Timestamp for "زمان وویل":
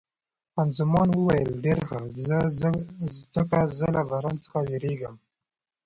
0.77-1.51